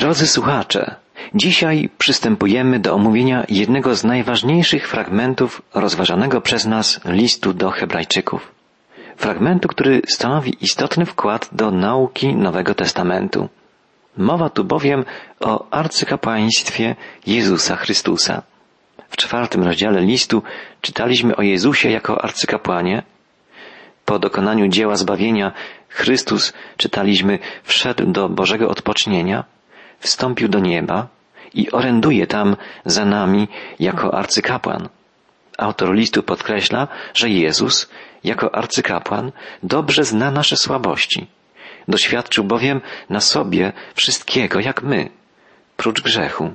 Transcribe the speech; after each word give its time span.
Drodzy 0.00 0.26
słuchacze, 0.26 0.94
dzisiaj 1.34 1.88
przystępujemy 1.98 2.78
do 2.80 2.94
omówienia 2.94 3.44
jednego 3.48 3.94
z 3.94 4.04
najważniejszych 4.04 4.88
fragmentów 4.88 5.62
rozważanego 5.74 6.40
przez 6.40 6.66
nas 6.66 7.00
listu 7.04 7.52
do 7.52 7.70
Hebrajczyków. 7.70 8.52
Fragmentu, 9.16 9.68
który 9.68 10.02
stanowi 10.08 10.56
istotny 10.60 11.06
wkład 11.06 11.48
do 11.52 11.70
nauki 11.70 12.34
Nowego 12.34 12.74
Testamentu. 12.74 13.48
Mowa 14.16 14.50
tu 14.50 14.64
bowiem 14.64 15.04
o 15.40 15.70
arcykapłaństwie 15.70 16.96
Jezusa 17.26 17.76
Chrystusa. 17.76 18.42
W 19.08 19.16
czwartym 19.16 19.62
rozdziale 19.62 20.00
listu 20.00 20.42
czytaliśmy 20.80 21.36
o 21.36 21.42
Jezusie 21.42 21.90
jako 21.90 22.24
arcykapłanie. 22.24 23.02
Po 24.04 24.18
dokonaniu 24.18 24.68
dzieła 24.68 24.96
zbawienia 24.96 25.52
Chrystus, 25.88 26.52
czytaliśmy, 26.76 27.38
wszedł 27.62 28.06
do 28.06 28.28
Bożego 28.28 28.68
odpocznienia, 28.68 29.44
wstąpił 30.00 30.48
do 30.48 30.58
nieba 30.58 31.06
i 31.54 31.70
oręduje 31.70 32.26
tam 32.26 32.56
za 32.84 33.04
nami 33.04 33.48
jako 33.80 34.14
arcykapłan. 34.14 34.88
Autor 35.58 35.94
listu 35.94 36.22
podkreśla, 36.22 36.88
że 37.14 37.28
Jezus, 37.28 37.90
jako 38.24 38.54
arcykapłan, 38.54 39.32
dobrze 39.62 40.04
zna 40.04 40.30
nasze 40.30 40.56
słabości. 40.56 41.26
Doświadczył 41.88 42.44
bowiem 42.44 42.80
na 43.10 43.20
sobie 43.20 43.72
wszystkiego 43.94 44.60
jak 44.60 44.82
my, 44.82 45.10
prócz 45.76 46.02
grzechu. 46.02 46.54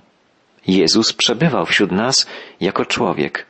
Jezus 0.68 1.14
przebywał 1.14 1.66
wśród 1.66 1.92
nas 1.92 2.28
jako 2.60 2.86
człowiek, 2.86 3.46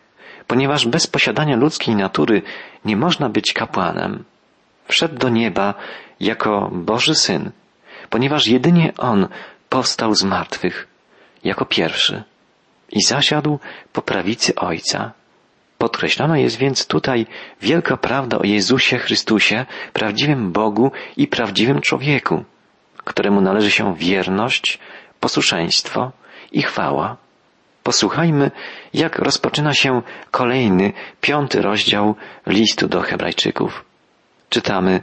ponieważ 0.47 0.87
bez 0.87 1.07
posiadania 1.07 1.55
ludzkiej 1.55 1.95
natury 1.95 2.41
nie 2.85 2.97
można 2.97 3.29
być 3.29 3.53
kapłanem. 3.53 4.23
Wszedł 4.87 5.17
do 5.17 5.29
nieba 5.29 5.73
jako 6.19 6.69
Boży 6.73 7.15
Syn, 7.15 7.51
ponieważ 8.09 8.47
jedynie 8.47 8.93
On 8.97 9.27
powstał 9.75 10.15
z 10.15 10.23
martwych, 10.23 10.87
jako 11.43 11.65
pierwszy 11.65 12.23
i 12.91 13.01
zasiadł 13.03 13.59
po 13.93 14.01
prawicy 14.01 14.55
Ojca. 14.55 15.11
Podkreślona 15.77 16.37
jest 16.37 16.57
więc 16.57 16.87
tutaj 16.87 17.25
wielka 17.61 17.97
prawda 17.97 18.39
o 18.39 18.43
Jezusie 18.43 18.97
Chrystusie, 18.97 19.65
prawdziwym 19.93 20.51
Bogu 20.51 20.91
i 21.17 21.27
prawdziwym 21.27 21.81
człowieku, 21.81 22.43
któremu 22.97 23.41
należy 23.41 23.71
się 23.71 23.95
wierność, 23.95 24.79
posłuszeństwo 25.19 26.11
i 26.51 26.61
chwała. 26.61 27.17
Posłuchajmy, 27.83 28.51
jak 28.93 29.19
rozpoczyna 29.19 29.73
się 29.73 30.01
kolejny, 30.31 30.93
piąty 31.21 31.61
rozdział 31.61 32.15
listu 32.47 32.87
do 32.87 33.01
Hebrajczyków. 33.01 33.85
Czytamy, 34.49 35.01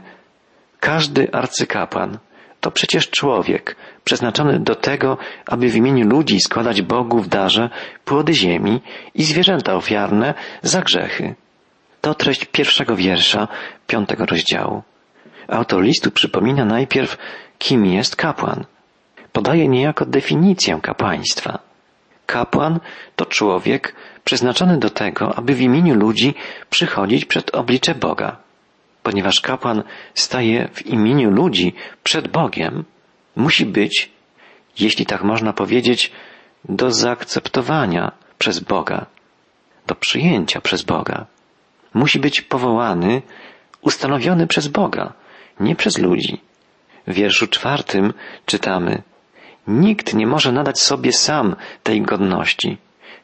każdy 0.79 1.31
arcykapłan 1.31 2.17
to 2.63 2.71
przecież 2.71 3.09
człowiek, 3.09 3.75
przeznaczony 4.03 4.59
do 4.59 4.75
tego, 4.75 5.17
aby 5.45 5.69
w 5.69 5.75
imieniu 5.75 6.07
ludzi 6.07 6.39
składać 6.39 6.81
Bogu 6.81 7.19
w 7.19 7.27
darze 7.27 7.69
płody 8.05 8.33
ziemi 8.33 8.81
i 9.13 9.23
zwierzęta 9.23 9.75
ofiarne 9.75 10.33
za 10.61 10.81
grzechy. 10.81 11.35
To 12.01 12.13
treść 12.13 12.45
pierwszego 12.45 12.95
wiersza 12.95 13.47
piątego 13.87 14.25
rozdziału. 14.25 14.83
Autor 15.47 15.83
listu 15.83 16.11
przypomina 16.11 16.65
najpierw, 16.65 17.17
kim 17.59 17.85
jest 17.85 18.15
kapłan. 18.15 18.65
Podaje 19.31 19.67
niejako 19.67 20.05
definicję 20.05 20.79
kapłaństwa. 20.81 21.59
Kapłan 22.25 22.79
to 23.15 23.25
człowiek 23.25 23.95
przeznaczony 24.23 24.77
do 24.77 24.89
tego, 24.89 25.35
aby 25.35 25.53
w 25.53 25.61
imieniu 25.61 25.95
ludzi 25.95 26.33
przychodzić 26.69 27.25
przed 27.25 27.55
oblicze 27.55 27.95
Boga. 27.95 28.37
Ponieważ 29.03 29.41
kapłan 29.41 29.83
staje 30.13 30.69
w 30.73 30.85
imieniu 30.85 31.31
ludzi 31.31 31.73
przed 32.03 32.27
Bogiem, 32.27 32.83
musi 33.35 33.65
być, 33.65 34.11
jeśli 34.79 35.05
tak 35.05 35.23
można 35.23 35.53
powiedzieć, 35.53 36.11
do 36.69 36.91
zaakceptowania 36.91 38.11
przez 38.37 38.59
Boga, 38.59 39.05
do 39.87 39.95
przyjęcia 39.95 40.61
przez 40.61 40.81
Boga. 40.81 41.25
Musi 41.93 42.19
być 42.19 42.41
powołany, 42.41 43.21
ustanowiony 43.81 44.47
przez 44.47 44.67
Boga, 44.67 45.13
nie 45.59 45.75
przez 45.75 45.97
ludzi. 45.97 46.41
W 47.07 47.13
wierszu 47.13 47.47
czwartym 47.47 48.13
czytamy 48.45 49.01
Nikt 49.67 50.13
nie 50.13 50.27
może 50.27 50.51
nadać 50.51 50.79
sobie 50.79 51.13
sam 51.13 51.55
tej 51.83 52.01
godności. 52.01 52.77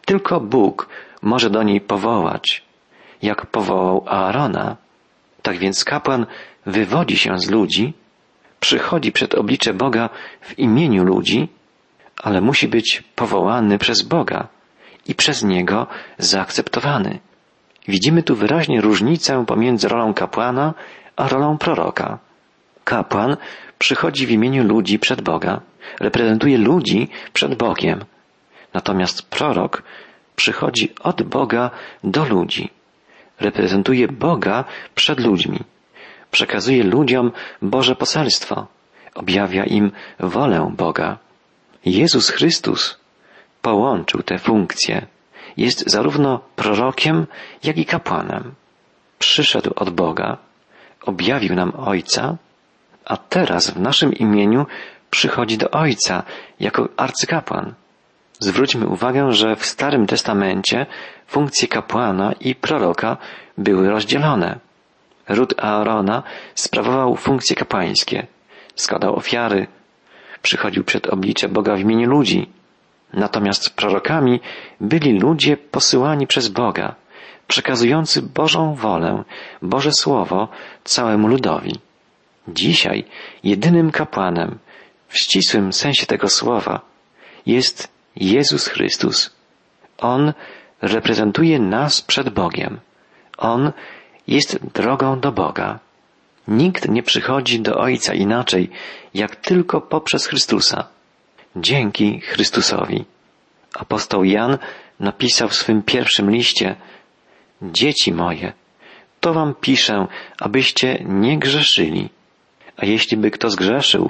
Tylko 0.05 0.39
Bóg 0.39 0.89
może 1.21 1.49
do 1.49 1.63
niej 1.63 1.81
powołać, 1.81 2.63
jak 3.21 3.45
powołał 3.45 4.05
Aarona. 4.07 4.77
Tak 5.41 5.57
więc 5.57 5.83
kapłan 5.83 6.25
wywodzi 6.65 7.17
się 7.17 7.39
z 7.39 7.49
ludzi, 7.49 7.93
przychodzi 8.59 9.11
przed 9.11 9.35
oblicze 9.35 9.73
Boga 9.73 10.09
w 10.41 10.59
imieniu 10.59 11.03
ludzi, 11.03 11.47
ale 12.23 12.41
musi 12.41 12.67
być 12.67 13.03
powołany 13.15 13.77
przez 13.77 14.01
Boga 14.01 14.47
i 15.07 15.15
przez 15.15 15.43
Niego 15.43 15.87
zaakceptowany. 16.17 17.19
Widzimy 17.87 18.23
tu 18.23 18.35
wyraźnie 18.35 18.81
różnicę 18.81 19.45
pomiędzy 19.45 19.87
rolą 19.87 20.13
kapłana 20.13 20.73
a 21.15 21.27
rolą 21.27 21.57
proroka. 21.57 22.19
Kapłan 22.83 23.37
przychodzi 23.79 24.25
w 24.25 24.31
imieniu 24.31 24.63
ludzi 24.63 24.99
przed 24.99 25.21
Boga, 25.21 25.61
reprezentuje 25.99 26.57
ludzi 26.57 27.09
przed 27.33 27.55
Bogiem. 27.55 28.05
Natomiast 28.73 29.21
prorok 29.21 29.83
przychodzi 30.35 30.93
od 31.03 31.23
Boga 31.23 31.71
do 32.03 32.25
ludzi, 32.25 32.69
reprezentuje 33.39 34.07
Boga 34.07 34.65
przed 34.95 35.19
ludźmi 35.19 35.59
przekazuje 36.31 36.83
ludziom 36.83 37.31
Boże 37.61 37.95
poselstwo, 37.95 38.67
objawia 39.15 39.65
im 39.65 39.91
wolę 40.19 40.71
Boga. 40.77 41.17
Jezus 41.85 42.29
Chrystus 42.29 42.97
połączył 43.61 44.23
te 44.23 44.37
funkcje. 44.37 45.07
Jest 45.57 45.89
zarówno 45.89 46.39
prorokiem, 46.55 47.27
jak 47.63 47.77
i 47.77 47.85
kapłanem. 47.85 48.53
Przyszedł 49.19 49.71
od 49.75 49.89
Boga, 49.89 50.37
objawił 51.01 51.55
nam 51.55 51.73
Ojca, 51.77 52.37
a 53.05 53.17
teraz 53.17 53.69
w 53.69 53.79
naszym 53.79 54.13
imieniu 54.13 54.65
przychodzi 55.09 55.57
do 55.57 55.69
Ojca 55.71 56.23
jako 56.59 56.89
arcykapłan. 56.97 57.73
Zwróćmy 58.39 58.87
uwagę, 58.87 59.33
że 59.33 59.55
w 59.55 59.65
Starym 59.65 60.07
Testamencie 60.07 60.85
funkcje 61.27 61.67
kapłana 61.67 62.33
i 62.33 62.55
proroka 62.55 63.17
były 63.57 63.89
rozdzielone. 63.89 64.59
Ród 65.29 65.53
Aarona 65.57 66.23
sprawował 66.55 67.15
funkcje 67.15 67.55
kapłańskie, 67.55 68.27
składał 68.75 69.15
ofiary, 69.15 69.67
przychodził 70.41 70.83
przed 70.83 71.07
oblicze 71.07 71.49
Boga 71.49 71.75
w 71.75 71.79
imieniu 71.79 72.09
ludzi. 72.09 72.49
Natomiast 73.13 73.75
prorokami 73.75 74.39
byli 74.81 75.19
ludzie 75.19 75.57
posyłani 75.57 76.27
przez 76.27 76.47
Boga, 76.47 76.95
przekazujący 77.47 78.21
Bożą 78.21 78.75
wolę, 78.75 79.23
Boże 79.61 79.91
Słowo 79.91 80.47
całemu 80.83 81.27
ludowi. 81.27 81.79
Dzisiaj 82.47 83.05
jedynym 83.43 83.91
kapłanem, 83.91 84.57
w 85.07 85.17
ścisłym 85.17 85.73
sensie 85.73 86.05
tego 86.05 86.29
słowa, 86.29 86.81
jest 87.45 87.98
Jezus 88.15 88.67
Chrystus. 88.67 89.29
On 89.97 90.33
reprezentuje 90.81 91.59
nas 91.59 92.01
przed 92.01 92.29
Bogiem. 92.29 92.79
On 93.37 93.71
jest 94.27 94.59
drogą 94.73 95.19
do 95.19 95.31
Boga. 95.31 95.79
Nikt 96.47 96.89
nie 96.89 97.03
przychodzi 97.03 97.59
do 97.59 97.77
Ojca 97.77 98.13
inaczej, 98.13 98.69
jak 99.13 99.35
tylko 99.35 99.81
poprzez 99.81 100.27
Chrystusa. 100.27 100.87
Dzięki 101.55 102.19
Chrystusowi. 102.19 103.05
Apostoł 103.73 104.23
Jan 104.23 104.57
napisał 104.99 105.49
w 105.49 105.55
swym 105.55 105.83
pierwszym 105.83 106.31
liście, 106.31 106.75
Dzieci 107.61 108.13
moje, 108.13 108.53
to 109.19 109.33
wam 109.33 109.55
piszę, 109.55 110.07
abyście 110.39 111.03
nie 111.05 111.39
grzeszyli. 111.39 112.09
A 112.77 112.85
jeśli 112.85 113.17
by 113.17 113.31
kto 113.31 113.49
zgrzeszył, 113.49 114.09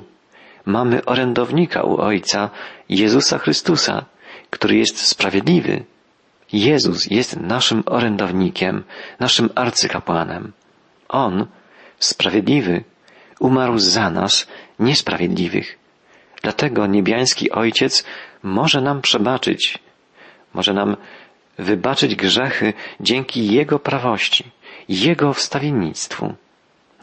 mamy 0.65 1.05
orędownika 1.05 1.83
u 1.83 1.97
Ojca, 1.97 2.49
Jezusa 2.89 3.37
Chrystusa, 3.37 4.05
który 4.49 4.75
jest 4.77 4.97
sprawiedliwy. 4.97 5.85
Jezus 6.53 7.05
jest 7.05 7.37
naszym 7.37 7.83
orędownikiem, 7.85 8.83
naszym 9.19 9.49
arcykapłanem. 9.55 10.51
On, 11.09 11.45
sprawiedliwy, 11.99 12.83
umarł 13.39 13.77
za 13.77 14.09
nas, 14.09 14.47
niesprawiedliwych. 14.79 15.77
Dlatego 16.43 16.87
niebiański 16.87 17.51
Ojciec 17.51 18.03
może 18.43 18.81
nam 18.81 19.01
przebaczyć, 19.01 19.79
może 20.53 20.73
nam 20.73 20.97
wybaczyć 21.57 22.15
grzechy 22.15 22.73
dzięki 22.99 23.51
Jego 23.51 23.79
prawości, 23.79 24.51
Jego 24.89 25.33
wstawiennictwu. 25.33 26.33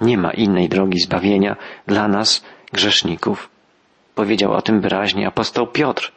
Nie 0.01 0.19
ma 0.19 0.31
innej 0.31 0.69
drogi 0.69 1.01
zbawienia 1.01 1.57
dla 1.87 2.09
nas, 2.09 2.45
grzeszników. 2.73 3.56
Powiedział 4.17 4.53
o 4.53 4.63
tym 4.63 4.81
wyraźnie 4.81 5.27
apostoł 5.27 5.67
Piotr 5.67 6.13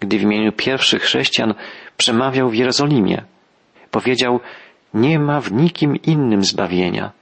gdy 0.00 0.18
w 0.18 0.22
imieniu 0.22 0.52
pierwszych 0.52 1.02
chrześcijan 1.02 1.54
przemawiał 1.96 2.50
w 2.50 2.54
Jerozolimie. 2.54 3.22
Powiedział, 3.90 4.40
nie 4.94 5.18
ma 5.18 5.40
w 5.40 5.52
nikim 5.52 5.96
innym 5.96 6.44
zbawienia, 6.44 7.12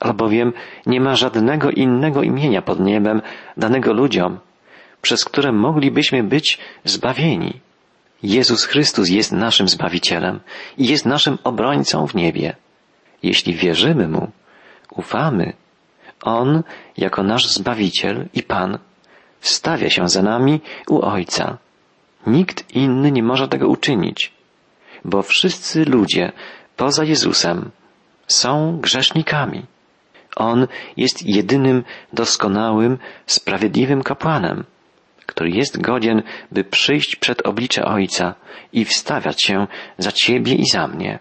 albowiem 0.00 0.52
nie 0.86 1.00
ma 1.00 1.14
żadnego 1.14 1.70
innego 1.70 2.22
imienia 2.22 2.62
pod 2.62 2.80
niebem 2.80 3.22
danego 3.56 3.92
ludziom, 3.92 4.38
przez 5.02 5.24
które 5.24 5.52
moglibyśmy 5.52 6.22
być 6.22 6.58
zbawieni. 6.84 7.60
Jezus 8.22 8.64
Chrystus 8.64 9.08
jest 9.08 9.32
naszym 9.32 9.68
Zbawicielem 9.68 10.40
i 10.78 10.86
jest 10.86 11.06
naszym 11.06 11.38
obrońcą 11.44 12.06
w 12.06 12.14
niebie. 12.14 12.56
Jeśli 13.22 13.54
wierzymy 13.54 14.08
Mu, 14.08 14.30
ufamy, 14.90 15.52
On, 16.22 16.62
jako 16.96 17.22
nasz 17.22 17.48
Zbawiciel 17.48 18.28
i 18.34 18.42
Pan, 18.42 18.78
wstawia 19.42 19.90
się 19.90 20.08
za 20.08 20.22
nami 20.22 20.60
u 20.88 21.02
Ojca. 21.02 21.58
Nikt 22.26 22.74
inny 22.74 23.12
nie 23.12 23.22
może 23.22 23.48
tego 23.48 23.68
uczynić, 23.68 24.32
bo 25.04 25.22
wszyscy 25.22 25.84
ludzie 25.84 26.32
poza 26.76 27.04
Jezusem 27.04 27.70
są 28.26 28.78
grzesznikami. 28.80 29.62
On 30.36 30.66
jest 30.96 31.26
jedynym 31.26 31.84
doskonałym, 32.12 32.98
sprawiedliwym 33.26 34.02
kapłanem, 34.02 34.64
który 35.26 35.50
jest 35.50 35.80
godzien, 35.80 36.22
by 36.52 36.64
przyjść 36.64 37.16
przed 37.16 37.46
oblicze 37.46 37.84
Ojca 37.84 38.34
i 38.72 38.84
wstawiać 38.84 39.42
się 39.42 39.66
za 39.98 40.12
Ciebie 40.12 40.54
i 40.54 40.66
za 40.72 40.88
mnie. 40.88 41.18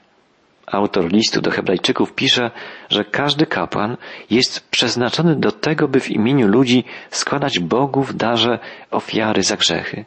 Autor 0.72 1.12
listu 1.12 1.42
do 1.42 1.52
Hebrajczyków 1.52 2.14
pisze, 2.14 2.52
że 2.90 3.04
każdy 3.04 3.46
kapłan 3.46 3.98
jest 4.30 4.70
przeznaczony 4.70 5.36
do 5.36 5.52
tego, 5.52 5.88
by 5.88 6.00
w 6.00 6.12
imieniu 6.12 6.48
ludzi 6.48 6.84
składać 7.10 7.60
Bogu 7.60 8.04
w 8.04 8.14
darze 8.14 8.60
ofiary 8.92 9.44
za 9.44 9.58
grzechy. 9.58 10.06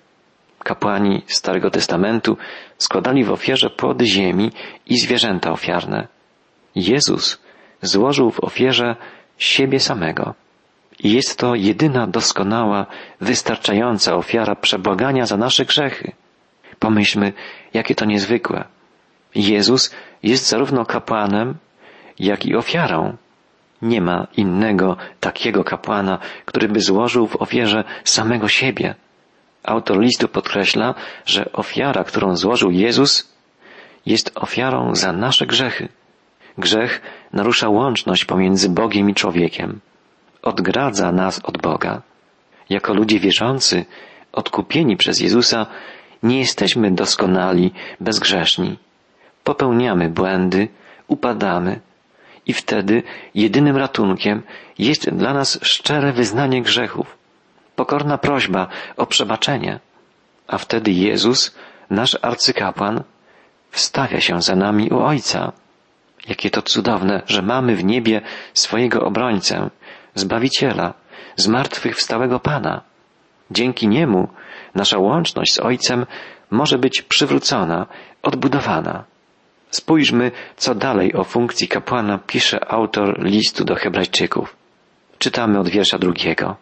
Kapłani 0.59 1.23
Starego 1.27 1.71
Testamentu 1.71 2.37
składali 2.79 3.25
w 3.25 3.31
ofierze 3.31 3.71
płody 3.71 4.07
ziemi 4.07 4.51
i 4.87 4.99
zwierzęta 4.99 5.53
ofiarne. 5.53 6.09
Jezus 6.75 7.41
złożył 7.83 8.31
w 8.31 8.45
ofierze 8.45 8.97
siebie 9.39 9.81
samego. 9.81 10.35
I 10.99 11.13
jest 11.13 11.39
to 11.39 11.55
jedyna 11.55 12.07
doskonała, 12.07 12.87
wystarczająca 13.21 14.15
ofiara 14.15 14.55
przebłagania 14.55 15.27
za 15.27 15.37
nasze 15.37 15.65
grzechy. 15.65 16.13
Pomyślmy, 16.79 17.33
jakie 17.75 17.95
to 17.95 18.05
niezwykłe. 18.05 18.74
Jezus 19.35 19.95
jest 20.23 20.49
zarówno 20.49 20.87
kapłanem, 20.87 21.55
jak 22.19 22.47
i 22.47 22.57
ofiarą. 22.57 23.17
Nie 23.83 24.01
ma 24.01 24.27
innego 24.37 24.97
takiego 25.21 25.65
kapłana, 25.65 26.19
który 26.45 26.69
by 26.69 26.81
złożył 26.81 27.27
w 27.27 27.43
ofierze 27.43 27.85
samego 28.05 28.49
siebie. 28.49 28.95
Autor 29.63 30.01
listu 30.01 30.29
podkreśla, 30.29 30.95
że 31.27 31.53
ofiara, 31.53 32.05
którą 32.05 32.37
złożył 32.37 32.71
Jezus, 32.71 33.35
jest 34.07 34.33
ofiarą 34.35 34.95
za 34.95 35.13
nasze 35.13 35.47
grzechy. 35.47 35.89
Grzech 36.59 37.01
narusza 37.33 37.69
łączność 37.69 38.25
pomiędzy 38.25 38.69
Bogiem 38.69 39.11
i 39.11 39.15
człowiekiem. 39.15 39.81
Odgradza 40.43 41.13
nas 41.13 41.41
od 41.45 41.59
Boga. 41.59 42.03
Jako 42.69 42.95
ludzie 42.95 43.21
wierzący, 43.21 43.85
odkupieni 44.33 44.97
przez 44.97 45.21
Jezusa, 45.21 45.67
nie 46.23 46.39
jesteśmy 46.39 46.91
doskonali, 46.91 47.73
bezgrzeszni. 48.01 48.77
Popełniamy 49.45 50.09
błędy, 50.09 50.69
upadamy 51.09 51.81
i 52.47 52.53
wtedy 52.53 53.03
jedynym 53.35 53.77
ratunkiem 53.77 54.43
jest 54.79 55.11
dla 55.11 55.35
nas 55.35 55.59
szczere 55.63 56.13
wyznanie 56.13 56.63
grzechów, 56.63 57.19
pokorna 57.77 58.19
prośba 58.19 58.69
o 58.97 59.07
przebaczenie. 59.07 59.81
A 60.47 60.59
wtedy 60.59 60.91
Jezus, 60.91 61.55
nasz 61.91 62.19
arcykapłan, 62.23 63.03
wstawia 63.71 64.21
się 64.21 64.43
za 64.43 64.57
nami 64.57 64.91
u 64.91 64.99
Ojca 64.99 65.53
Jakie 66.29 66.51
to 66.51 66.63
cudowne, 66.63 67.23
że 67.27 67.43
mamy 67.43 67.77
w 67.77 67.85
niebie 67.85 68.21
swojego 68.55 69.01
obrońcę, 69.01 69.71
Zbawiciela, 70.15 70.95
zmartwychwstałego 71.37 72.41
Pana. 72.41 72.81
Dzięki 73.51 73.89
Niemu 73.89 74.29
nasza 74.75 74.99
łączność 74.99 75.55
z 75.55 75.61
Ojcem 75.61 76.07
może 76.51 76.79
być 76.79 77.03
przywrócona, 77.03 77.87
odbudowana. 78.23 79.05
Spójrzmy, 79.75 80.31
co 80.57 80.75
dalej 80.75 81.15
o 81.15 81.25
funkcji 81.25 81.69
kapłana 81.69 82.19
pisze 82.19 82.73
autor 82.73 83.25
listu 83.25 83.65
do 83.65 83.75
Hebrajczyków. 83.75 84.57
Czytamy 85.19 85.59
od 85.59 85.69
wiersza 85.69 85.99
drugiego. 85.99 86.57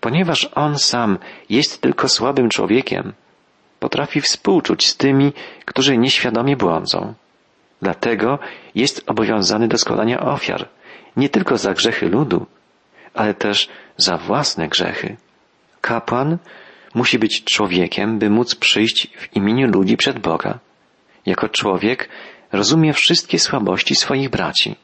Ponieważ 0.00 0.50
on 0.54 0.78
sam 0.78 1.18
jest 1.48 1.80
tylko 1.80 2.08
słabym 2.08 2.48
człowiekiem, 2.48 3.12
potrafi 3.80 4.20
współczuć 4.20 4.86
z 4.86 4.96
tymi, 4.96 5.32
którzy 5.64 5.98
nieświadomie 5.98 6.56
błądzą. 6.56 7.14
Dlatego 7.82 8.38
jest 8.74 9.02
obowiązany 9.06 9.68
do 9.68 9.78
składania 9.78 10.20
ofiar, 10.20 10.68
nie 11.16 11.28
tylko 11.28 11.58
za 11.58 11.74
grzechy 11.74 12.08
ludu, 12.08 12.46
ale 13.14 13.34
też 13.34 13.68
za 13.96 14.16
własne 14.16 14.68
grzechy. 14.68 15.16
Kapłan 15.80 16.38
musi 16.94 17.18
być 17.18 17.44
człowiekiem, 17.44 18.18
by 18.18 18.30
móc 18.30 18.54
przyjść 18.54 19.08
w 19.16 19.36
imieniu 19.36 19.66
ludzi 19.68 19.96
przed 19.96 20.18
Boga. 20.18 20.58
Jako 21.26 21.48
człowiek 21.48 22.08
rozumie 22.52 22.92
wszystkie 22.92 23.38
słabości 23.38 23.94
swoich 23.94 24.28
braci. 24.30 24.76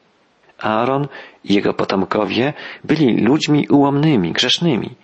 Aaron 0.58 1.08
i 1.44 1.54
jego 1.54 1.74
potomkowie 1.74 2.52
byli 2.84 3.20
ludźmi 3.20 3.68
ułomnymi, 3.68 4.32
grzesznymi. 4.32 4.94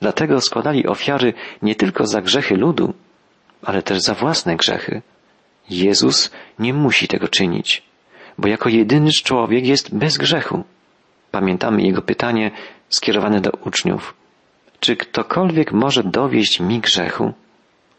Dlatego 0.00 0.40
składali 0.40 0.86
ofiary 0.86 1.34
nie 1.62 1.74
tylko 1.74 2.06
za 2.06 2.20
grzechy 2.20 2.56
ludu, 2.56 2.94
ale 3.62 3.82
też 3.82 3.98
za 4.00 4.14
własne 4.14 4.56
grzechy. 4.56 5.02
Jezus 5.70 6.30
nie 6.58 6.74
musi 6.74 7.08
tego 7.08 7.28
czynić, 7.28 7.82
bo 8.38 8.48
jako 8.48 8.68
jedyny 8.68 9.10
człowiek 9.10 9.66
jest 9.66 9.94
bez 9.94 10.18
grzechu. 10.18 10.64
Pamiętamy 11.30 11.82
jego 11.82 12.02
pytanie 12.02 12.50
skierowane 12.88 13.40
do 13.40 13.50
uczniów. 13.50 14.14
Czy 14.80 14.96
ktokolwiek 14.96 15.72
może 15.72 16.04
dowieść 16.04 16.60
mi 16.60 16.80
grzechu? 16.80 17.32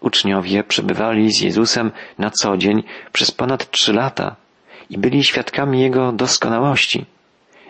Uczniowie 0.02 0.64
przebywali 0.64 1.32
z 1.32 1.42
Jezusem 1.42 1.92
na 2.18 2.30
co 2.30 2.58
dzień 2.58 2.84
przez 3.12 3.32
ponad 3.32 3.72
trzy 3.72 3.94
lata 3.94 4.36
i 4.90 4.98
byli 4.98 5.24
świadkami 5.24 5.82
Jego 5.82 6.12
doskonałości. 6.12 7.06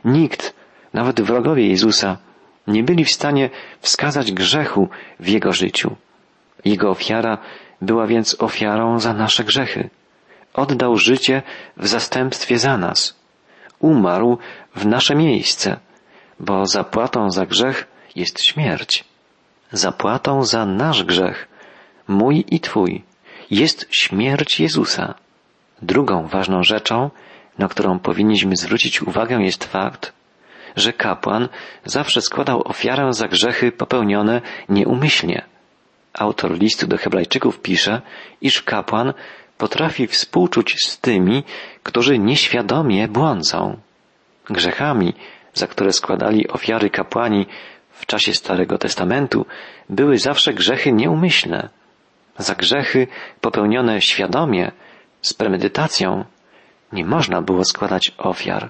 Nikt, 0.06 0.54
nawet 0.94 1.22
wrogowie 1.22 1.68
Jezusa, 1.68 2.18
nie 2.68 2.84
byli 2.84 3.06
w 3.06 3.12
stanie 3.12 3.50
wskazać 3.80 4.32
grzechu 4.32 4.90
w 5.20 5.28
Jego 5.28 5.54
życiu. 5.54 5.96
Jego 6.66 6.90
ofiara 6.90 7.38
była 7.82 8.08
więc 8.08 8.36
ofiarą 8.40 9.00
za 9.00 9.14
nasze 9.14 9.44
grzechy. 9.44 9.90
Oddał 10.54 10.98
życie 10.98 11.42
w 11.78 11.88
zastępstwie 11.88 12.60
za 12.60 12.78
nas. 12.78 13.16
Umarł 13.80 14.38
w 14.76 14.86
nasze 14.86 15.16
miejsce, 15.16 15.80
bo 16.40 16.66
zapłatą 16.66 17.32
za 17.32 17.46
grzech 17.46 17.88
jest 18.16 18.44
śmierć. 18.44 19.04
Zapłatą 19.72 20.44
za 20.44 20.66
nasz 20.66 21.04
grzech, 21.04 21.48
mój 22.08 22.46
i 22.48 22.60
Twój, 22.60 23.04
jest 23.52 23.88
śmierć 23.92 24.60
Jezusa. 24.60 25.14
Drugą 25.82 26.28
ważną 26.28 26.64
rzeczą, 26.64 27.10
na 27.58 27.68
którą 27.68 28.00
powinniśmy 28.00 28.56
zwrócić 28.56 29.02
uwagę, 29.02 29.42
jest 29.42 29.64
fakt, 29.64 30.14
że 30.76 30.94
kapłan 30.94 31.50
zawsze 31.86 32.22
składał 32.22 32.68
ofiarę 32.68 33.14
za 33.14 33.28
grzechy 33.28 33.72
popełnione 33.72 34.42
nieumyślnie. 34.70 35.46
Autor 36.14 36.60
listu 36.60 36.88
do 36.88 36.98
Hebrajczyków 36.98 37.60
pisze, 37.60 38.02
iż 38.42 38.62
kapłan 38.62 39.14
potrafi 39.58 40.08
współczuć 40.08 40.76
z 40.86 41.00
tymi, 41.00 41.44
którzy 41.84 42.20
nieświadomie 42.20 43.08
błądzą. 43.08 43.78
Grzechami, 44.50 45.14
za 45.54 45.68
które 45.68 45.94
składali 45.94 46.48
ofiary 46.48 46.90
kapłani 46.90 47.46
w 47.92 48.06
czasie 48.06 48.34
Starego 48.34 48.78
Testamentu, 48.78 49.46
były 49.90 50.18
zawsze 50.18 50.54
grzechy 50.54 50.92
nieumyślne. 50.92 51.70
Za 52.38 52.56
grzechy 52.56 53.08
popełnione 53.42 54.02
świadomie, 54.02 54.72
z 55.22 55.34
premedytacją, 55.34 56.26
nie 56.94 57.06
można 57.06 57.42
było 57.42 57.66
składać 57.66 58.12
ofiar. 58.18 58.70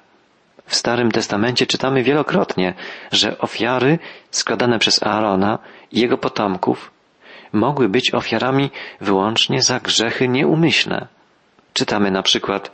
W 0.65 0.75
Starym 0.75 1.11
Testamencie 1.11 1.67
czytamy 1.67 2.03
wielokrotnie, 2.03 2.73
że 3.11 3.37
ofiary 3.37 3.99
składane 4.31 4.79
przez 4.79 5.03
Aarona 5.03 5.59
i 5.91 5.99
jego 5.99 6.17
potomków 6.17 6.91
mogły 7.53 7.89
być 7.89 8.13
ofiarami 8.13 8.69
wyłącznie 9.01 9.61
za 9.61 9.79
grzechy 9.79 10.27
nieumyślne. 10.27 11.07
Czytamy 11.73 12.11
na 12.11 12.23
przykład, 12.23 12.71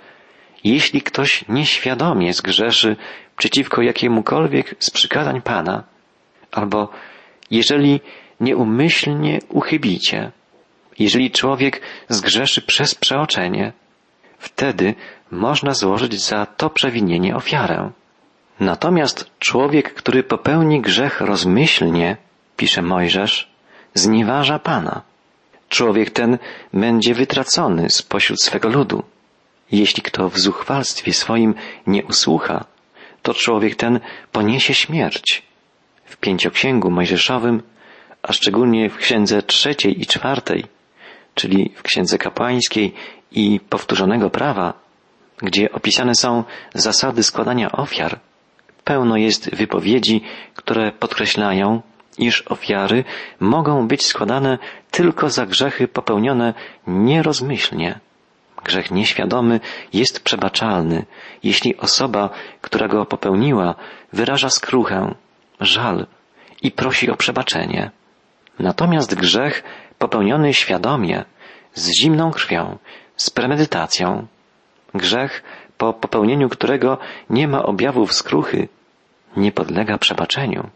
jeśli 0.64 1.02
ktoś 1.02 1.48
nieświadomie 1.50 2.34
zgrzeszy 2.34 2.96
przeciwko 3.38 3.82
jakiemukolwiek 3.82 4.76
z 4.80 4.90
przykazań 4.90 5.42
Pana, 5.42 5.84
albo 6.52 6.90
jeżeli 7.52 8.00
nieumyślnie 8.40 9.40
uchybicie, 9.50 10.32
jeżeli 11.00 11.32
człowiek 11.32 11.82
zgrzeszy 12.10 12.62
przez 12.62 12.96
przeoczenie, 12.96 13.74
wtedy 14.40 14.96
można 15.32 15.74
złożyć 15.74 16.24
za 16.24 16.46
to 16.46 16.70
przewinienie 16.70 17.36
ofiarę. 17.36 17.92
Natomiast 18.60 19.32
człowiek, 19.40 19.94
który 19.94 20.24
popełni 20.24 20.82
grzech 20.82 21.22
rozmyślnie, 21.22 22.18
pisze 22.58 22.82
Mojżesz, 22.82 23.52
znieważa 23.94 24.60
Pana. 24.60 25.02
Człowiek 25.70 26.10
ten 26.10 26.38
będzie 26.74 27.14
wytracony 27.14 27.90
spośród 27.90 28.42
swego 28.42 28.70
ludu. 28.70 29.04
Jeśli 29.72 30.04
kto 30.04 30.30
w 30.30 30.40
zuchwalstwie 30.40 31.14
swoim 31.14 31.56
nie 31.88 32.06
usłucha, 32.06 32.66
to 33.22 33.34
człowiek 33.34 33.76
ten 33.76 34.00
poniesie 34.32 34.74
śmierć. 34.74 35.42
W 36.06 36.18
pięcioksięgu 36.18 36.92
mojżeszowym 36.92 37.64
a 38.28 38.34
szczególnie 38.34 38.90
w 38.90 38.98
księdze 38.98 39.44
trzeciej 39.44 40.02
i 40.02 40.06
czwartej, 40.06 40.66
czyli 41.38 41.72
w 41.76 41.82
księdze 41.84 42.18
kapłańskiej 42.18 42.94
i 43.32 43.60
powtórzonego 43.70 44.30
prawa, 44.30 44.74
gdzie 45.38 45.72
opisane 45.72 46.16
są 46.16 46.44
zasady 46.74 47.24
składania 47.24 47.72
ofiar, 47.72 48.20
pełno 48.84 49.18
jest 49.18 49.56
wypowiedzi, 49.56 50.22
które 50.56 50.92
podkreślają, 50.92 51.82
iż 52.18 52.42
ofiary 52.42 53.04
mogą 53.40 53.88
być 53.88 54.06
składane 54.06 54.58
tylko 54.92 55.30
za 55.30 55.46
grzechy 55.46 55.88
popełnione 55.88 56.54
nierozmyślnie. 56.88 58.00
Grzech 58.64 58.92
nieświadomy 58.92 59.60
jest 59.94 60.24
przebaczalny, 60.24 61.06
jeśli 61.44 61.78
osoba, 61.78 62.30
która 62.62 62.88
go 62.88 63.06
popełniła, 63.06 63.76
wyraża 64.14 64.50
skruchę, 64.50 65.16
żal 65.60 66.08
i 66.62 66.72
prosi 66.72 67.10
o 67.10 67.16
przebaczenie. 67.16 67.92
Natomiast 68.60 69.16
grzech 69.16 69.64
popełniony 69.98 70.54
świadomie, 70.54 71.26
z 71.74 71.92
zimną 72.00 72.32
krwią, 72.32 72.78
z 73.16 73.30
premedytacją, 73.30 74.28
grzech, 74.94 75.44
po 75.78 75.94
popełnieniu 75.94 76.50
którego 76.50 76.98
nie 77.30 77.48
ma 77.48 77.64
objawów 77.64 78.14
skruchy, 78.14 78.68
nie 79.38 79.52
podlega 79.52 79.98
przebaczeniu. 79.98 80.70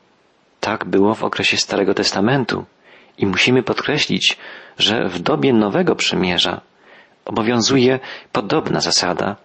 Tak 0.60 0.86
było 0.86 1.16
w 1.16 1.24
okresie 1.24 1.58
Starego 1.58 1.94
Testamentu 1.94 2.66
i 3.18 3.26
musimy 3.26 3.64
podkreślić, 3.64 4.38
że 4.78 5.10
w 5.10 5.20
dobie 5.20 5.54
Nowego 5.54 5.96
Przymierza 5.96 6.62
obowiązuje 7.26 8.00
podobna 8.32 8.82
zasada. 8.82 9.36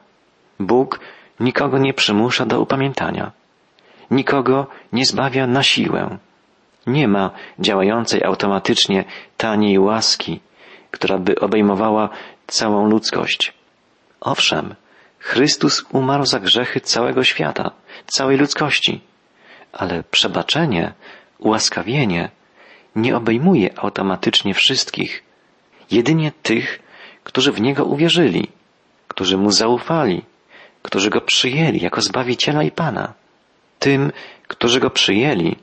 Bóg 0.61 1.01
nikogo 1.41 1.79
nie 1.79 1.95
przymusza 1.95 2.47
do 2.47 2.61
upamiętania. 2.61 3.33
Nikogo 4.11 4.67
nie 4.93 5.07
zbawia 5.07 5.47
na 5.47 5.63
siłę. 5.63 6.19
Nie 6.87 7.09
ma 7.09 7.31
działającej 7.59 8.25
automatycznie 8.25 9.05
taniej 9.37 9.79
łaski, 9.79 10.41
która 10.91 11.19
by 11.19 11.41
obejmowała 11.41 12.09
całą 12.47 12.89
ludzkość. 12.89 13.53
Owszem, 14.21 14.75
Chrystus 15.19 15.85
umarł 15.93 16.27
za 16.27 16.41
grzechy 16.41 16.81
całego 16.81 17.25
świata, 17.25 17.71
całej 18.07 18.39
ludzkości, 18.39 19.01
ale 19.73 20.03
przebaczenie, 20.11 20.93
ułaskawienie 21.39 22.31
nie 22.97 23.17
obejmuje 23.17 23.79
automatycznie 23.79 24.55
wszystkich, 24.55 25.23
jedynie 25.91 26.33
tych, 26.43 26.79
którzy 27.25 27.53
w 27.53 27.61
Niego 27.61 27.85
uwierzyli, 27.85 28.49
którzy 29.09 29.37
Mu 29.37 29.51
zaufali, 29.51 30.23
którzy 30.83 31.11
Go 31.11 31.21
przyjęli 31.21 31.81
jako 31.81 32.01
Zbawiciela 32.01 32.63
i 32.63 32.71
Pana. 32.71 33.13
Tym, 33.79 34.13
którzy 34.49 34.81
Go 34.81 34.91
przyjęli, 34.91 35.57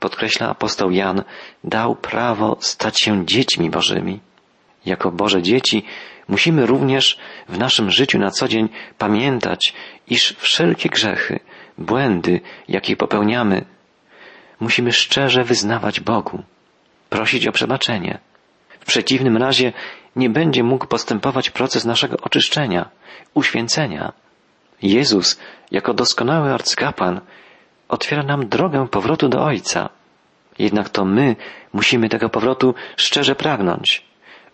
podkreśla 0.00 0.48
apostoł 0.48 0.90
Jan, 0.90 1.22
dał 1.64 1.96
prawo 1.96 2.56
stać 2.60 3.00
się 3.00 3.26
dziećmi 3.26 3.70
Bożymi. 3.70 4.20
Jako 4.86 5.10
Boże 5.10 5.42
dzieci 5.42 5.84
musimy 6.28 6.66
również 6.66 7.18
w 7.48 7.58
naszym 7.58 7.90
życiu 7.90 8.18
na 8.18 8.30
co 8.30 8.48
dzień 8.48 8.68
pamiętać, 8.98 9.74
iż 10.06 10.36
wszelkie 10.38 10.88
grzechy, 10.88 11.40
błędy, 11.78 12.40
jakie 12.68 12.96
popełniamy, 12.96 13.64
musimy 14.60 14.92
szczerze 14.92 15.44
wyznawać 15.44 16.00
Bogu, 16.00 16.42
prosić 17.10 17.46
o 17.46 17.52
przebaczenie. 17.52 18.18
W 18.80 18.84
przeciwnym 18.84 19.36
razie 19.36 19.72
nie 20.16 20.30
będzie 20.30 20.62
mógł 20.62 20.86
postępować 20.86 21.50
proces 21.50 21.84
naszego 21.84 22.16
oczyszczenia, 22.16 22.88
uświęcenia. 23.34 24.12
Jezus, 24.82 25.38
jako 25.70 25.94
doskonały 25.94 26.52
arcykapłan, 26.54 27.20
otwiera 27.88 28.22
nam 28.22 28.48
drogę 28.48 28.88
powrotu 28.88 29.28
do 29.28 29.44
Ojca. 29.44 29.88
Jednak 30.58 30.88
to 30.88 31.04
my 31.04 31.36
musimy 31.72 32.08
tego 32.08 32.28
powrotu 32.28 32.74
szczerze 32.96 33.34
pragnąć, 33.34 34.04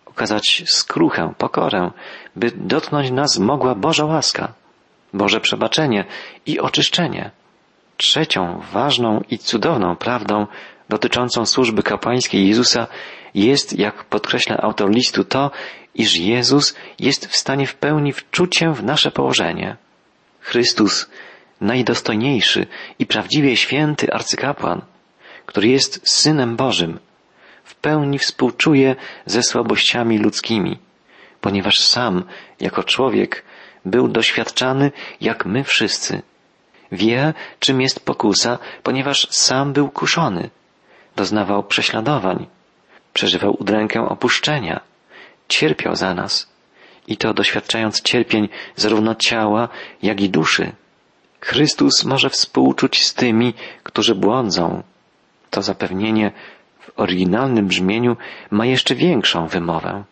okazać 0.05 0.63
skruchę, 0.67 1.33
pokorę, 1.37 1.91
by 2.35 2.51
dotknąć 2.55 3.11
nas 3.11 3.39
mogła 3.39 3.75
Boża 3.75 4.05
łaska, 4.05 4.53
Boże 5.13 5.39
przebaczenie 5.39 6.05
i 6.45 6.59
oczyszczenie. 6.59 7.31
Trzecią 7.97 8.61
ważną 8.71 9.21
i 9.29 9.37
cudowną 9.37 9.95
prawdą 9.95 10.47
dotyczącą 10.89 11.45
służby 11.45 11.83
kapłańskiej 11.83 12.47
Jezusa 12.47 12.87
jest, 13.33 13.79
jak 13.79 14.03
podkreśla 14.03 14.57
autor 14.57 14.89
listu, 14.91 15.23
to, 15.23 15.51
iż 15.95 16.17
Jezus 16.17 16.75
jest 16.99 17.27
w 17.27 17.37
stanie 17.37 17.67
w 17.67 17.75
pełni 17.75 18.13
wczuć 18.13 18.57
się 18.57 18.73
w 18.73 18.83
nasze 18.83 19.11
położenie. 19.11 19.75
Chrystus, 20.39 21.09
najdostojniejszy 21.65 22.67
i 22.99 23.05
prawdziwie 23.05 23.57
święty 23.57 24.13
arcykapłan, 24.13 24.81
który 25.45 25.67
jest 25.67 26.09
Synem 26.09 26.55
Bożym, 26.55 26.99
w 27.63 27.75
pełni 27.75 28.19
współczuje 28.19 28.95
ze 29.25 29.43
słabościami 29.43 30.19
ludzkimi, 30.19 30.77
ponieważ 31.41 31.79
sam, 31.79 32.23
jako 32.59 32.83
człowiek, 32.83 33.43
był 33.85 34.07
doświadczany 34.07 34.91
jak 35.21 35.45
my 35.45 35.63
wszyscy. 35.63 36.21
Wie, 36.91 37.33
czym 37.59 37.81
jest 37.81 38.05
pokusa, 38.05 38.57
ponieważ 38.83 39.27
sam 39.29 39.73
był 39.73 39.89
kuszony. 39.89 40.49
Doznawał 41.15 41.63
prześladowań, 41.63 42.47
przeżywał 43.13 43.55
udrękę 43.59 44.09
opuszczenia, 44.09 44.79
cierpiał 45.47 45.95
za 45.95 46.13
nas 46.13 46.49
i 47.07 47.17
to 47.17 47.33
doświadczając 47.33 48.01
cierpień 48.01 48.49
zarówno 48.75 49.15
ciała, 49.15 49.69
jak 50.01 50.21
i 50.21 50.29
duszy. 50.29 50.71
Chrystus 51.45 52.03
może 52.03 52.29
współczuć 52.29 53.05
z 53.05 53.13
tymi, 53.13 53.53
którzy 53.83 54.15
błądzą. 54.15 54.83
To 55.49 55.61
zapewnienie 55.61 56.31
w 56.79 56.99
oryginalnym 56.99 57.67
brzmieniu 57.67 58.17
ma 58.51 58.65
jeszcze 58.65 58.95
większą 58.95 59.47
wymowę. 59.47 60.03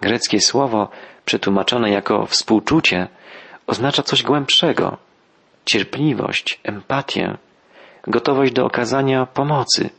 Greckie 0.00 0.40
słowo, 0.40 0.88
przetłumaczone 1.24 1.90
jako 1.90 2.26
współczucie, 2.26 3.08
oznacza 3.66 4.02
coś 4.02 4.22
głębszego. 4.22 4.96
Cierpliwość, 5.64 6.60
empatię, 6.62 7.36
gotowość 8.06 8.52
do 8.52 8.64
okazania 8.66 9.26
pomocy. 9.26 9.90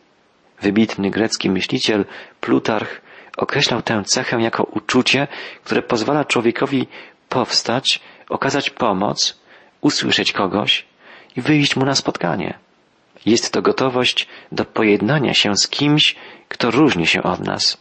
Wybitny 0.62 1.10
grecki 1.10 1.50
myśliciel 1.50 2.06
Plutarch 2.42 3.02
określał 3.38 3.82
tę 3.82 4.04
cechę 4.04 4.42
jako 4.42 4.64
uczucie, 4.64 5.28
które 5.64 5.82
pozwala 5.82 6.26
człowiekowi 6.26 6.88
powstać, 7.30 8.00
okazać 8.30 8.70
pomoc, 8.70 9.45
usłyszeć 9.86 10.32
kogoś 10.32 10.86
i 11.36 11.42
wyjść 11.42 11.76
mu 11.76 11.86
na 11.86 11.96
spotkanie. 11.96 12.60
Jest 13.26 13.54
to 13.54 13.62
gotowość 13.62 14.28
do 14.52 14.66
pojednania 14.66 15.34
się 15.34 15.56
z 15.56 15.68
kimś, 15.68 16.16
kto 16.48 16.72
różni 16.72 17.08
się 17.08 17.24
od 17.24 17.40
nas. 17.40 17.78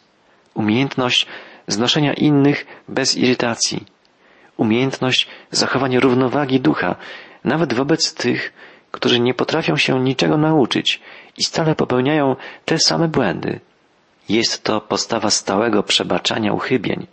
Umiejętność 0.54 1.26
znoszenia 1.66 2.12
innych 2.12 2.66
bez 2.88 3.16
irytacji. 3.16 3.84
Umiejętność 4.56 5.28
zachowania 5.50 6.00
równowagi 6.00 6.60
ducha, 6.60 6.96
nawet 7.44 7.74
wobec 7.74 8.14
tych, 8.14 8.52
którzy 8.90 9.20
nie 9.20 9.34
potrafią 9.34 9.76
się 9.76 10.00
niczego 10.00 10.36
nauczyć 10.36 11.00
i 11.36 11.44
stale 11.44 11.74
popełniają 11.74 12.36
te 12.64 12.78
same 12.78 13.08
błędy. 13.08 13.60
Jest 14.28 14.64
to 14.64 14.80
postawa 14.80 15.30
stałego 15.30 15.82
przebaczania 15.82 16.52
uchybień, 16.52 17.06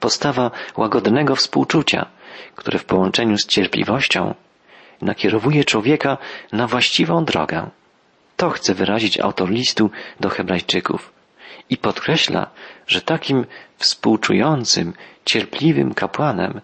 postawa 0.00 0.50
łagodnego 0.76 1.36
współczucia, 1.36 2.06
które 2.54 2.78
w 2.78 2.84
połączeniu 2.84 3.38
z 3.38 3.46
cierpliwością 3.46 4.34
nakierowuje 5.02 5.64
człowieka 5.64 6.18
na 6.52 6.66
właściwą 6.66 7.24
drogę. 7.24 7.70
To 8.36 8.50
chce 8.50 8.74
wyrazić 8.74 9.20
autor 9.20 9.50
listu 9.50 9.90
do 10.20 10.28
Hebrajczyków 10.28 11.12
i 11.70 11.76
podkreśla, 11.76 12.50
że 12.86 13.00
takim 13.00 13.46
współczującym, 13.76 14.92
cierpliwym 15.24 15.94
kapłanem 15.94 16.60